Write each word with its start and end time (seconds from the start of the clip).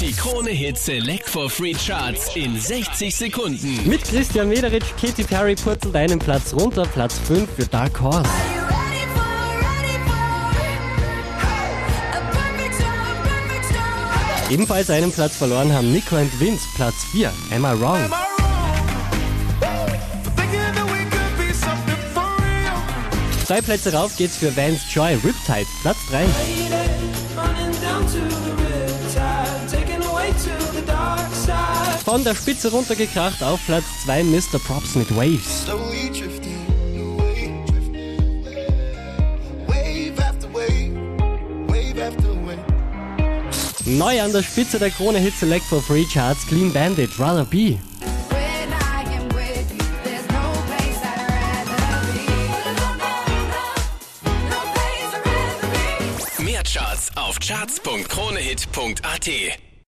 Die 0.00 0.12
Krone 0.12 0.50
Hit 0.50 0.78
Select 0.78 1.28
for 1.28 1.50
Free 1.50 1.74
Charts 1.74 2.36
in 2.36 2.58
60 2.58 3.14
Sekunden. 3.14 3.88
Mit 3.88 4.04
Christian 4.04 4.48
Mederich, 4.48 4.84
Katy 5.00 5.24
Perry 5.24 5.56
purzelt 5.56 5.96
einen 5.96 6.20
Platz 6.20 6.54
runter, 6.54 6.86
Platz 6.86 7.18
5 7.26 7.48
für 7.56 7.66
Dark 7.66 8.00
Horse. 8.00 8.30
Ebenfalls 14.50 14.88
einen 14.88 15.10
Platz 15.10 15.36
verloren 15.36 15.72
haben 15.72 15.92
Nico 15.92 16.16
und 16.16 16.40
Vince, 16.40 16.64
Platz 16.76 16.94
4, 17.10 17.32
Am 17.56 17.64
I 17.64 17.80
Wrong? 17.80 17.98
Zwei 23.44 23.60
Plätze 23.60 23.92
rauf 23.92 24.16
geht's 24.16 24.36
für 24.36 24.56
Vance 24.56 24.82
Joy, 24.92 25.14
Riptide, 25.14 25.66
Platz 25.82 25.98
3. 26.10 26.24
Von 32.18 32.24
der 32.24 32.34
Spitze 32.34 32.72
runtergekracht 32.72 33.44
auf 33.44 33.60
Platz 33.64 33.84
2 34.02 34.24
Mr. 34.24 34.58
Props 34.58 34.96
mit 34.96 35.14
Waves. 35.14 35.66
Neu 43.84 44.20
an 44.20 44.32
der 44.32 44.42
Spitze 44.42 44.80
der 44.80 44.90
Krone 44.90 45.20
Hit 45.20 45.38
Select 45.38 45.64
for 45.66 45.80
Free 45.80 46.04
Charts 46.12 46.44
Clean 46.48 46.72
Bandit, 46.72 47.16
rather 47.20 47.44
be. 47.44 47.78
Mehr 56.40 56.64
Charts 56.64 57.12
auf 57.14 57.38
charts.kronehit.at. 57.38 59.67